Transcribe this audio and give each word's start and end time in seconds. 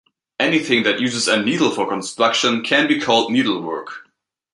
Anything 0.39 0.81
that 0.81 0.99
uses 0.99 1.27
a 1.27 1.43
needle 1.43 1.69
for 1.69 1.87
construction 1.87 2.63
can 2.63 2.87
be 2.87 2.99
called 2.99 3.31
needlework. 3.31 4.09